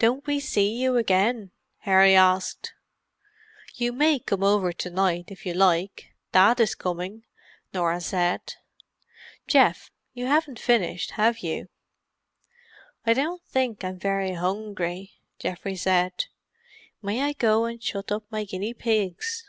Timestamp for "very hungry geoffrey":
14.00-15.76